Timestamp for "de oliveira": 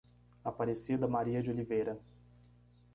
1.43-1.95